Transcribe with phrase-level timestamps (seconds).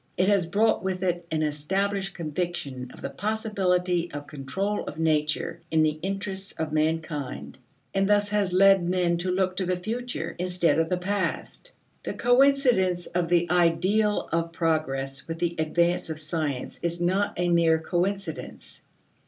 [0.17, 5.59] It has brought with it an established conviction of the possibility of control of nature
[5.69, 7.59] in the interests of mankind
[7.93, 11.71] and thus has led men to look to the future, instead of the past.
[12.01, 17.49] The coincidence of the ideal of progress with the advance of science is not a
[17.49, 18.81] mere coincidence.